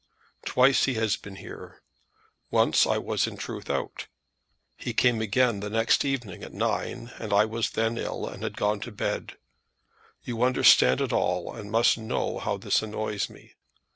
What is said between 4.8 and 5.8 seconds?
came again the